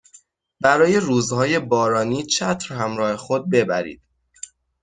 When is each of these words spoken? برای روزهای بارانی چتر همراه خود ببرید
برای 0.61 0.97
روزهای 0.99 1.59
بارانی 1.59 2.23
چتر 2.25 2.75
همراه 2.75 3.17
خود 3.17 3.49
ببرید 3.49 4.01